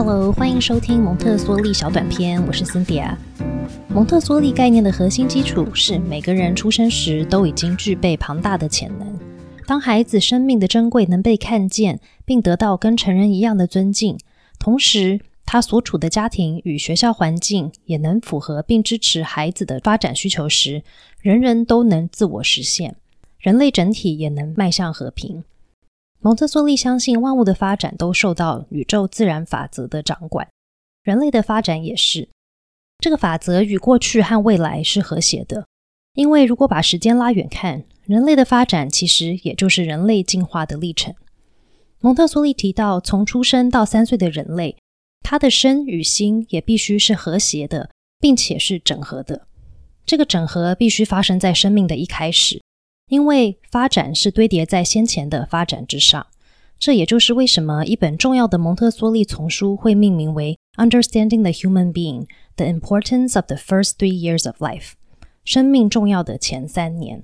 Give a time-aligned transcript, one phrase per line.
[0.00, 3.16] Hello，欢迎收听蒙特梭利小短片，我是 Cynthia。
[3.88, 9.18] 蒙特梭利概念的核心基础是每个人出生时都已经具备庞大的潜能。
[9.66, 14.16] 当孩子生命的珍贵能被看见，并得到跟成人一样的尊敬，
[14.60, 20.84] 同时他所处的家庭与学校环境也能符合并支持孩子的发展需求时，
[21.20, 22.94] 人人都能自我实现，
[23.40, 25.42] 人类整体也能迈向和平。
[26.20, 30.48] 蒙特梭利相信，万物的发展都受到宇宙自然法则的掌管，
[31.02, 32.28] 人类的发展也是。
[32.98, 35.66] 这个法则与过去和未来是和谐的，
[36.14, 41.14] 因为如果把时间拉远看，人类的发展其实也就是人类进化的历程。
[42.00, 44.76] 蒙特梭利提到，从出生到三岁的人类，
[45.20, 49.46] 他的身与心也必须是和谐的，并且是整合的。
[50.04, 52.60] 这个整合必须发生在生命的一开始。
[53.08, 56.26] 因为发展是堆叠在先前的发展之上，
[56.78, 64.90] 这也就是为什么一本重要的蒙特梭利丛书会命名为《Understanding the Human Being: The Importance of the First Three Years of Life》
[65.44, 67.22] （生命重要的前三年）。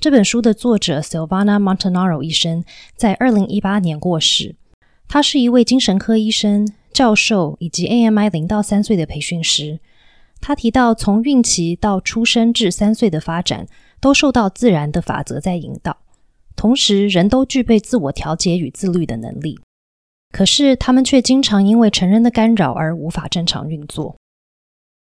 [0.00, 4.54] 这本书的作者 Silvana Montanaro 医生在二零一八年过世。
[5.08, 9.80] 他是一位精神科医生、教授以及 AMI 零到三岁的培训师。
[10.40, 13.66] 他提到，从孕期到出生至三岁的发展。
[14.00, 15.96] 都受到自然的法则在引导，
[16.54, 19.58] 同时人都具备自我调节与自律的能力。
[20.32, 24.16] 可是他们却经常因为成人的干扰而无法正常运作。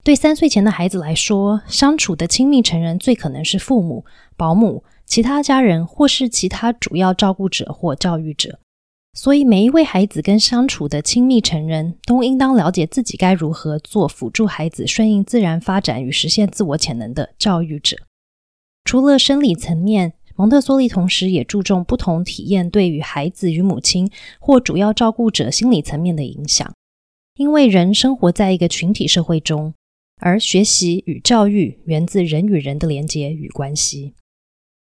[0.04, 4.04] 对三岁前的孩子来说，相处的亲密成人最可能是父母、
[4.36, 8.58] 保姆、其他家人，或是其他主要照顾者或教育者。
[9.16, 17.96] 所以，每一位孩子跟相处的亲密成人都应当了解自己该如何做辅助孩子顺应自然发展与实现自我潜能的教育者。
[18.84, 26.72] 除了生理层面，蒙特梭利同时也注重不同体验对于孩子与母亲或主要照顾者心理层面的影响。
[27.36, 29.74] 因为人生活在一个群体社会中，
[30.20, 34.14] 而学习与教育源自人与人的连结与关系。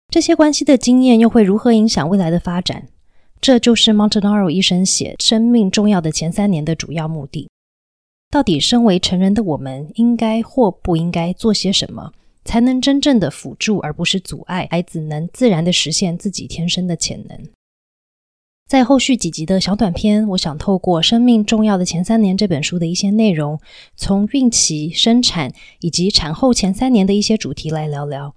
[0.08, 2.88] 这些关系的经验又会如何影响未来的发展？
[3.40, 7.48] 这就是 Montanaro 医生写《生命重要的前三年》的主要目的。
[8.30, 12.12] 到底身为成人的我们，应该或不应该做些什么？
[12.44, 17.38] 才能真正的辅助，而不是阻碍孩子能自然的实现自己天生的潜能。
[18.68, 23.58] 在后续几集的小短片，我想透过《生命重要的前三年》这本书的一些内容，
[23.96, 28.36] 从孕期、生产以及产后前三年的一些主题来聊聊。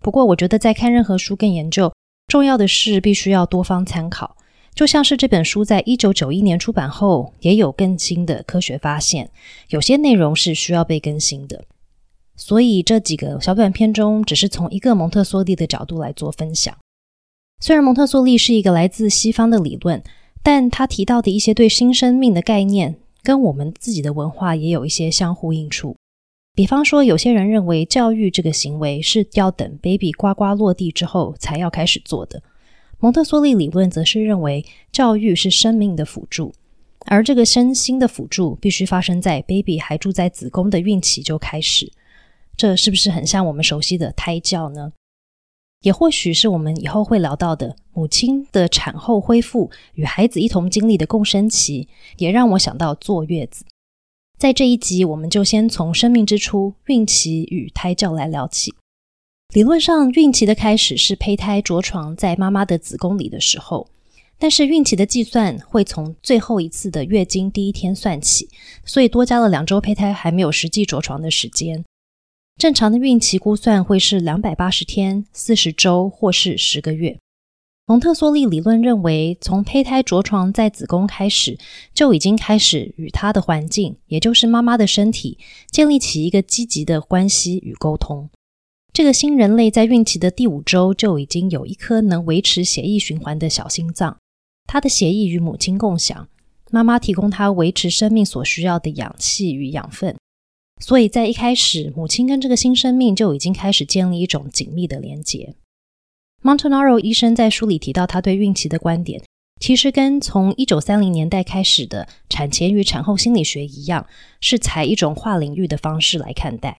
[0.00, 1.90] 不过，我觉得在看任何书跟研究，
[2.26, 4.36] 重要的是必须要多方参考。
[4.74, 9.30] 就像是这本书在一九九一年出版后，也有更新的科学发现，
[9.68, 11.64] 有些内容是需要被更新的。
[12.36, 16.76] 所以这几个小短片中，只是从一个蒙特梭利的角度来做分享。
[17.60, 20.02] 虽然蒙特梭利是一个来自西方的理论，
[20.42, 25.94] 但他提到的一些对新生命的概念，跟我们自己的文化也有一些相呼应处。
[26.54, 32.42] 比方说，有些人认为教育这个行为是要等 baby 呱呱落地之后才要开始做的。
[32.98, 36.52] 蒙特梭利理论则是认为教育是生命的辅助，
[37.06, 41.90] 而这个身心的辅助必须发生在 baby 还住在子宫的孕期就开始。
[42.56, 44.92] 这是不是很像我们熟悉的胎教呢？
[45.82, 53.64] 也或许是我们以后会聊到的母亲的产后恢复与孩子一同经历的共生期，也让我想到坐月子。
[54.38, 58.72] 在这一集，我们就先从生命之初孕期与胎教来聊起。
[59.54, 63.88] 理论上，孕期的开始是胚胎着床在妈妈的子宫里的时候，
[64.38, 68.48] 但是孕期的计算会从最后一次的月经第一天算起，
[68.84, 71.84] 所以多加了两周胚胎还没有实际着床的时间。
[72.62, 77.18] 正常的孕期估算会是两百八十天、四十周或是十个月。
[77.86, 81.58] 蒙特梭利理论认为，从胚胎着床在子宫开始，
[81.92, 85.38] 就已经开始与它的环境，也就是妈妈的身体，
[85.72, 88.30] 建立起一个积极的关系与沟通。
[88.92, 94.16] 这个新人类在孕期的第五周就已经有一颗能维持血液循环的小心脏，
[94.68, 96.28] 他的血液与母亲共享，
[96.70, 100.14] 妈妈提供他维持生命所需要的氧气与养分。
[100.84, 105.54] 所以在一开始，母亲跟这个新生命就已经开始建立一种紧密的连结。
[106.42, 109.22] Montanaro 医生在书里提到，他对孕期的观点，
[109.60, 114.04] 其实跟从一九三零年代开始的产前与产后心理学一样，
[114.40, 116.76] 是采一种跨领域的方式来看待。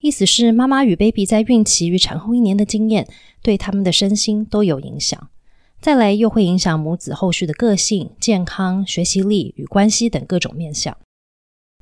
[0.00, 3.06] 意思是，妈妈与 baby 在孕期与产后一年的经验，
[3.42, 5.30] 对他们的身心都有影响。
[5.80, 10.96] 再来，又会影响母子后续的个性、健康、学习力与关系等各种面向。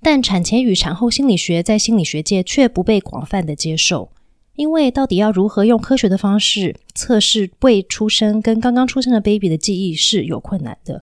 [0.05, 4.11] 但产前与产后心理学在心理学界却不被广泛的接受，
[4.55, 11.01] 因为到底要如何用科学的方式测试未出生跟刚刚出生的 baby 的记忆是有困难的。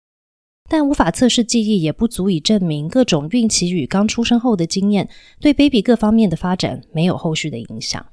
[0.70, 5.10] 但无法测试记忆，也不足以证明各种孕期与刚出生后的经验
[5.42, 8.04] 对 baby 各方面的发展没有后续的影响。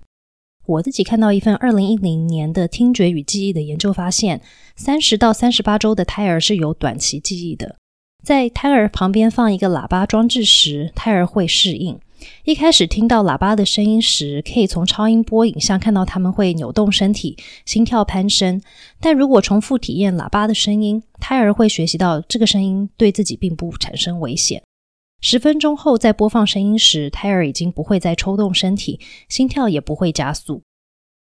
[0.66, 4.42] 我自己看到一份二零一零年的听觉与记忆的研究，发现
[4.74, 7.76] 三十到三十八周的胎儿是有短期记忆的。
[8.22, 11.98] 在胎儿旁边放一个喇叭装置时，胎儿会适应。
[12.44, 17.36] 一开始听到喇叭的声音时，可以从超音波影像看到他们会扭动身体、
[17.66, 18.62] 心跳攀升。
[19.00, 24.62] 但如果重复体验喇叭的声音，胎儿会学习到这个声音对自己并不产生危险。
[25.20, 30.62] 十分钟后再播放声音时，胎儿已经不会再抽动身体，心跳也不会加速。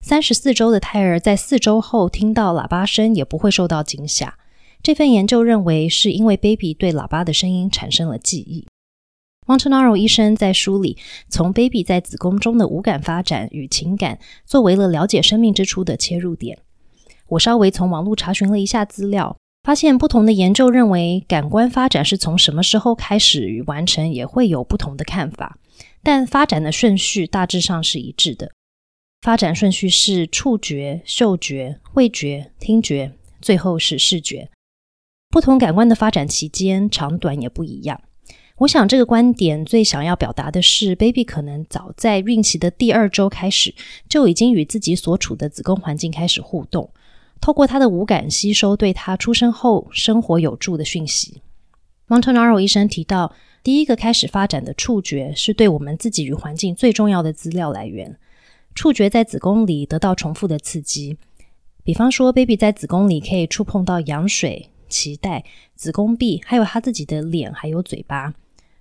[0.06, 4.38] 三十四周的胎儿在四周后听到喇叭声也不会受到惊吓。
[4.84, 8.66] 这份研究认为是因为 baby 对喇叭的声音产生了记忆。
[9.48, 10.98] Montanaro 医生在书里
[11.28, 16.60] 从 baby 在子宫中的五感发展与情感作为了了解生命之初的切入点。
[17.28, 25.58] 我稍微从网络查询了一下资料，发现不同的研究认为感官发展是从什么时候开始与完成也会有不同的看法，
[26.02, 28.52] 但发展的顺序大致上是一致的。
[29.22, 34.50] 发展顺序是触觉、嗅觉、味觉、听觉，最后是视觉。
[35.32, 38.00] 不同感官的发展期间长短也不一样。
[38.58, 43.74] 我想，这个观点最想要表达的是，baby 可能早在孕期的第二周开始，
[44.08, 46.92] 就已经与自己所处的子宫环境开始互动，
[47.40, 51.42] 透过他的五感吸收对他出生后生活有助的讯息。
[52.08, 58.16] Montanaro 医生提到，第一个开始发展的触觉是对我们自己与环境最重要的资料来源。
[58.76, 61.18] 触觉在子宫里得到重复的刺激，
[61.84, 65.46] 比方说，baby 在子宫里可以触碰到羊水、脐带、
[65.76, 68.34] 子宫壁，还有他自己的脸，还有嘴巴。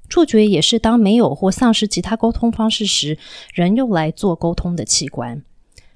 [0.08, 3.16] 触觉也是当没有或丧失其他沟通方式时，
[3.54, 5.42] 人用来做沟通的器官。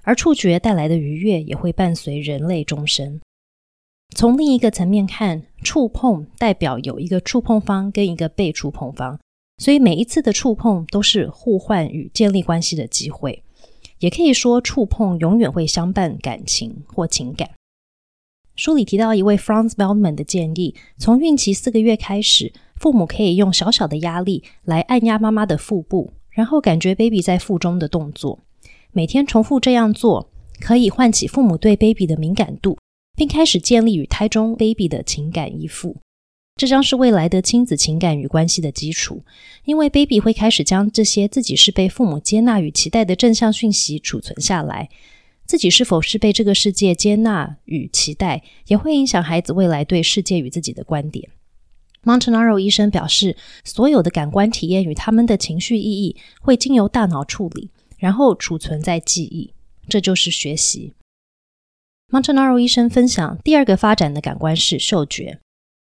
[0.03, 3.21] 而触觉带来的愉悦也会伴随人类终生。
[4.15, 9.19] 从另一个层面看，触碰代表有一个触碰方跟一个被触碰方，
[9.59, 13.43] 所以每一次的触碰都是互换与建立关系的机会。
[13.99, 17.51] 也可以说，触碰永远会相伴感情或情感。
[18.57, 22.53] 书里提到一位 Franz Waldman 的建议：从孕期四个月开始。
[22.77, 28.41] 父母可以用小小的压力来按压妈妈的腹部，然后感觉 baby 在腹中的动作。
[28.93, 30.29] 每天重复这样做，
[30.61, 32.77] 可以唤起父母对 baby 的敏感度，
[33.17, 35.97] 并开始建立与胎中 baby 的情感依附。
[36.57, 39.23] 这将是未来的亲子情感与关系的基础，
[39.65, 44.91] 因为 baby 会开始将这些自己是被父母接纳与期待的正向讯息储存下来。
[45.47, 51.29] 自己是否是被这个世界接纳与期待，也会影响孩子未来对世界与自己的观点。
[52.03, 59.55] Montanaro 医生表示，所有的感官体验与他们的情绪意义会经由大脑处理，然后储存在记忆，
[59.89, 60.93] 这就是学习。
[62.11, 65.39] Montanaro 医生分享，第二个发展的感官是嗅觉，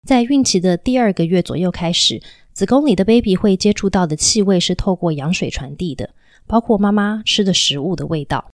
[0.08, 2.22] 在孕期的第二个月左右开始，
[2.54, 6.14] 子宫里的 baby 会接触到的气味是透过羊水传递的，
[6.46, 8.51] 包括妈妈吃的食物的味道。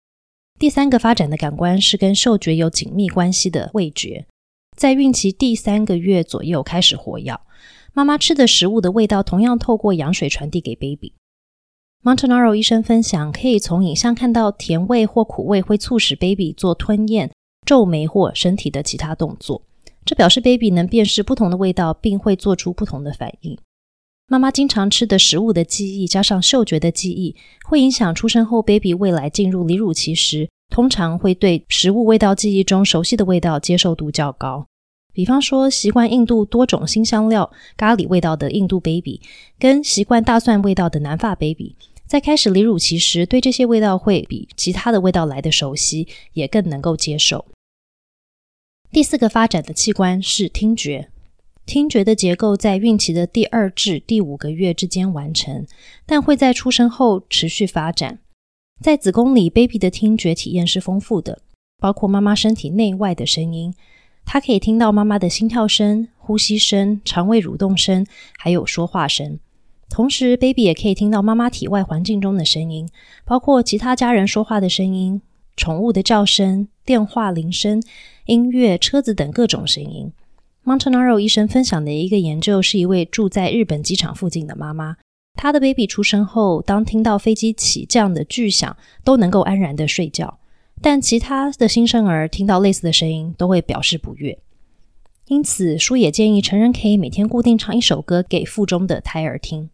[0.58, 4.26] 第三个发展的感官是跟嗅觉有紧密关系的味觉。
[4.76, 7.38] 在孕期第三个月左右开始活跃，
[7.92, 11.12] 妈妈吃的食物的味道同样透过羊水传递给 baby。
[12.02, 17.30] Montanaro 医生分享，可以从影像看到甜味或苦味会促使 baby 做吞咽、
[17.66, 19.62] 皱眉或身体的其他动作，
[20.04, 23.58] 这表示 baby 能辨识不同的味道，并会做出不同的反应。
[24.26, 30.48] 妈妈经常吃的食物的记忆加上嗅觉的记忆，会影响出生后 baby 未来进入离乳期时。
[30.70, 34.66] 通常会对食物味道记忆中熟悉的味道接受度较高，
[35.12, 39.20] 比方说习惯印度多种新香料咖喱味道的印度 baby，
[39.58, 41.76] 跟习惯大蒜味道的南法 baby，
[42.06, 47.44] 在开始离乳期时，对这些味道会比其他的味道来的熟悉，也更能够接受。
[48.90, 51.10] 第四个发展的器官是听觉，
[51.66, 55.66] 听觉的结构在孕期的第二至第五个月之间完成，
[56.04, 58.18] 但会在出生后持续发展。
[58.82, 61.40] 在子宫里，baby 的听觉体验是丰富的，
[61.78, 63.72] 包括妈妈身体内外的声音。
[64.26, 68.06] 它可以听到妈妈的心跳声、呼吸声、肠胃蠕动声，
[68.38, 69.38] 还有说话声。
[69.88, 72.88] 同时，baby 也可以听到妈妈体外环境中的声音，
[73.24, 75.20] 包括其他家人说话的声音、
[75.56, 77.82] 宠物的叫声、电话铃声、
[78.26, 80.12] 音乐、车子等各种声音。
[80.64, 84.96] Montanaro 医生分享的一个研究是一位住在日本机场附近的妈妈。
[85.34, 90.38] 她的 baby 出生后，当听到飞机起降的巨响，都能够安然的睡觉。
[90.80, 94.38] 但其他的新生儿听到类似的声音，都会表示不悦。
[95.26, 99.68] 因此，书也建议成人可以每天固定唱一首歌给腹中的胎儿听，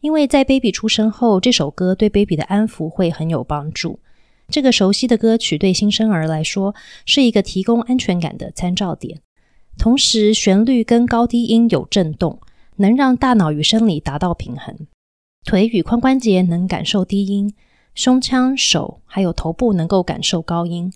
[0.00, 4.00] 因为在 baby 出生后，这首歌对 baby 的安抚会很有帮助。
[4.48, 6.74] 这个熟悉的歌曲对新生儿来说
[7.06, 9.20] 是一个提供安全感的参照点。
[9.78, 12.38] 同时旋律跟高低音有震动，
[12.76, 14.86] 能让大脑与生理达到平衡。
[15.44, 17.52] 腿与髋关节能感受低音，
[17.94, 20.92] 胸腔、手还有头部能够感受高音。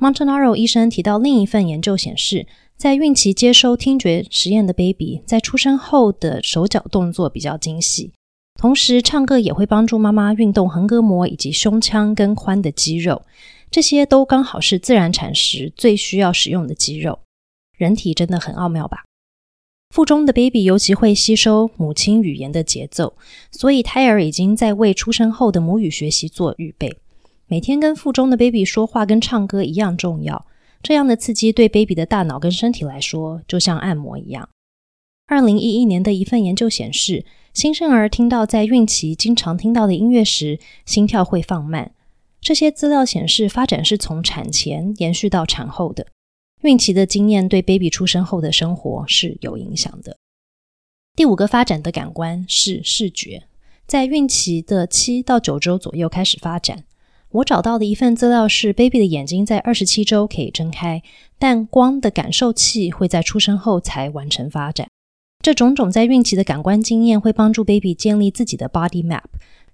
[0.00, 2.46] Montanaro 医生提到，另一份研究显示，
[2.76, 8.12] 在孕期接收听觉实验的 baby，在出生后的手脚动作比较精细，
[8.54, 13.22] 同时唱歌也会帮助妈妈运动横膈膜以及胸腔跟髋的肌肉，
[13.70, 17.18] 这些都刚好是自然产时最需要使用的肌肉。
[17.78, 19.04] 人体真的很奥妙吧？
[19.88, 23.14] 腹中的 baby 尤其会吸收母亲语言的节奏，
[23.50, 26.98] 所以胎儿已经在为出生后的母语学习做预备。
[27.46, 30.44] 每天跟腹中的 baby 说话跟唱歌一样重要。
[30.82, 34.48] 这样的刺激对 baby 的大脑跟身体来说，就像按摩一样。
[35.26, 41.92] 二零一一年的一份研究显示，新生儿听到在孕期经常听到的音乐时，心跳会放慢。
[42.40, 46.06] 这些资料显示，发展是从产前延续到产后的。
[46.62, 50.16] 孕期的经验对 baby 出生后的生活是有影响的。
[51.14, 53.44] 第五个发展的感官是视觉，
[53.86, 56.84] 在孕期的七到九周左右开始发展。
[57.30, 61.02] 我找到的一份资料是，baby 的眼睛在二十七周可以睁开，
[61.38, 64.88] 但光的感受器会在出生后才完成发展。
[65.44, 69.24] 这种种在孕期的感官经验会帮助 baby 建立自己的 body map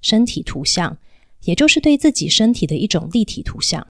[0.03, 0.99] 身体图像，
[1.45, 3.87] 也就是对自己身体的一种立体图像。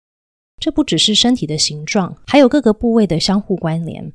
[0.60, 4.12] 这不只是身体的形状，还有各个部位的相互关联。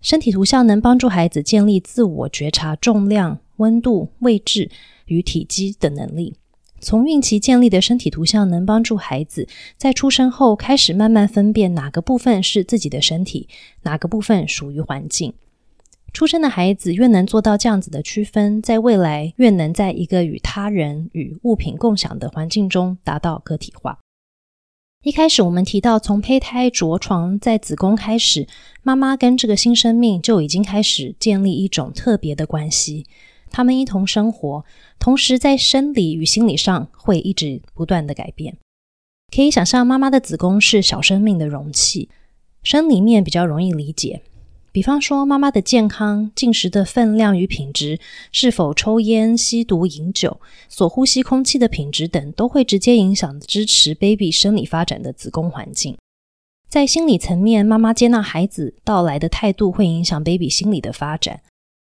[0.00, 4.70] 身体图像能帮助孩子建立自我觉察重量、温度、位置
[5.06, 6.36] 与体积的能力。
[6.80, 13.48] 从孕期建立的身体图像能帮助孩子在出生后开始慢慢分辨哪个部分是自己的身体，
[13.82, 15.32] 哪个部分属于环境。
[16.12, 23.98] 出生的孩子越能做到这样子的区分，在未来越能在一个与他人与物品共享的环境中达到个体化。
[25.02, 28.46] 一开始我们提到，从胚胎着床在子宫开始，
[28.84, 33.04] 妈妈跟这个新生命就已经开始建立一种特别的关系。
[33.50, 34.64] 他们一同生活，
[35.00, 38.56] 同时在生理与心理上会一直不断的改变。
[39.34, 42.08] 可以想象，妈妈的子宫是小生命的容器，
[42.62, 44.22] 生理面比较容易理解。
[44.72, 48.00] 比方说，妈妈的健康、进食的分量与品质、
[48.32, 55.96] 是否抽烟、吸毒、饮酒、所呼吸空气的品质等，都会直接影响支持 baby 生理发展的子宫环境。
[56.70, 61.42] 在心理层面，妈妈接纳孩子到来的态度会影响 baby 心理的发展。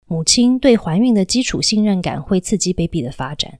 [0.06, 3.58] 母亲对怀孕的基础信任感会刺激 baby 的发展。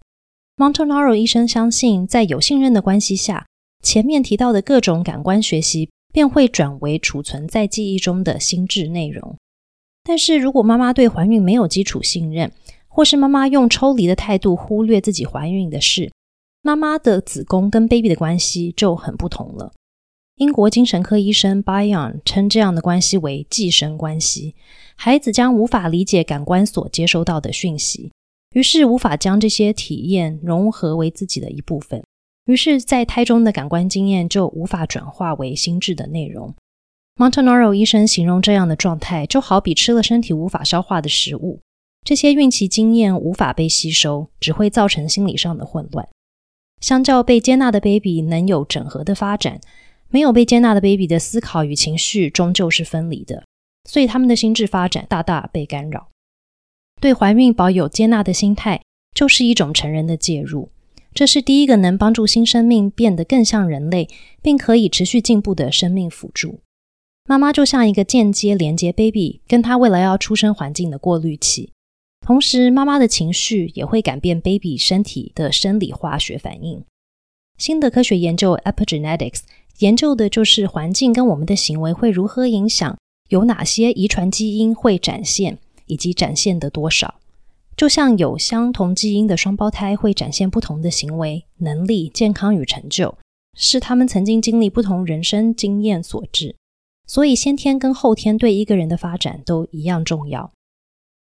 [0.57, 3.45] Montanaro 医生相信，在有信任的关系下，
[3.83, 5.91] 前面提到的各种感官学习。
[6.17, 9.37] 便会转为储存在记忆中的心智内容。
[10.03, 12.51] 但是如果妈妈对怀孕没有基础信任，
[12.89, 16.11] 或是妈妈用抽离的态度忽略自己怀孕的事，
[16.63, 19.75] 妈妈的子宫跟 baby 的关系就很不同了。
[20.37, 24.55] 英国精神科医生 Bayon 称这样的关系为寄生关系。
[24.95, 28.11] 孩子将无法理解感官所接收到的讯息，
[28.55, 32.03] 于是无法将这些体验融合为自己的一部分。
[32.47, 36.55] 于是，在胎中的感官经验就无法转化为心智的内容。
[37.17, 41.61] Montanaro 医生形容这样的状态，就好比吃了身体无法消化的食物，
[42.05, 46.09] 这些孕期经验无法被吸收，只会造成心理上的混乱。
[46.81, 49.61] 相较被接纳的 baby 能有整合的发展，
[50.09, 53.43] 没有被接纳的 baby 的思考与情绪终究是分离的，
[53.89, 56.09] 所以他们的心智发展大大被干扰。
[57.01, 58.83] 对怀孕保有接纳的心态，
[59.15, 60.69] 就是一种成人的介入。
[61.17, 64.07] 这是第一个能帮助新生命变得更像人类，
[64.43, 66.61] 并可以持续进步的生命辅助。
[67.27, 71.73] 妈妈就像一个间接连接 baby 跟他未来要出生环境的过滤器，
[72.21, 76.85] 同时妈妈的情绪也会改变 baby 身体的生理化学反应。
[77.57, 79.41] 新的科学研究 epigenetics
[79.79, 82.95] 研究的就是环境跟我们的行为会如何影响，
[83.31, 85.57] 有哪些遗传基因会展现，
[85.87, 87.15] 以及展现的多少。
[87.77, 93.19] 就像有相同基因的双胞胎会展现不同的行为、能力、健康与成就，
[93.55, 96.57] 是他们曾经经历不同人生经验所致。
[97.07, 100.51] 所以，先天跟后天对一个人的发展都一样重要。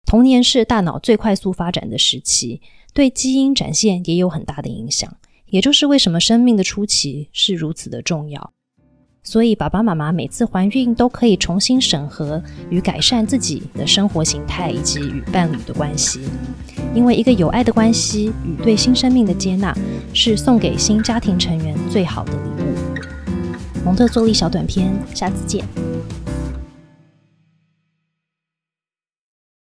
[0.05, 2.61] 童年是大脑最快速发展的时期，
[2.93, 5.17] 对基因展现也有很大的影响。
[5.45, 8.53] 也就是为什么生命的初期是如此的重要。
[9.25, 16.19] 所以，爸爸妈妈每次怀孕都可以重新审核与改善自己的生活形态以及与伴侣的关系，
[16.93, 19.73] 因为一个有爱的关系与对新生命的接纳，
[20.13, 23.85] 是送给新家庭成员最好的礼物。
[23.85, 25.65] 蒙特梭利小短片，下次见。